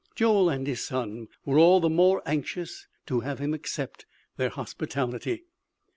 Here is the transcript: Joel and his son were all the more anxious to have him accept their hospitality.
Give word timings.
Joel 0.15 0.49
and 0.49 0.65
his 0.65 0.83
son 0.83 1.27
were 1.45 1.59
all 1.59 1.79
the 1.79 1.87
more 1.87 2.23
anxious 2.25 2.87
to 3.05 3.19
have 3.19 3.37
him 3.37 3.53
accept 3.53 4.07
their 4.35 4.49
hospitality. 4.49 5.43